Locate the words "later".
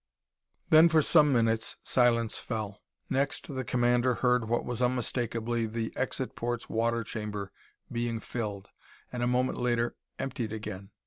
9.59-9.95